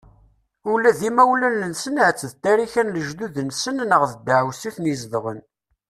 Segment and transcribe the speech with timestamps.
[0.71, 5.39] Ula d imawlan-nsen ahat d ttarika n lejdud-nsen neɣ d ddeɛwessu iten-izedɣen.